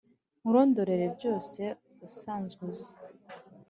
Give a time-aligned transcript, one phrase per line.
[0.39, 1.61] Nkurondorere byose
[2.07, 2.91] usanzwe uzi